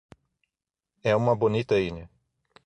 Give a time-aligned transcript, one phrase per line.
[1.03, 2.09] É uma bonita ilha.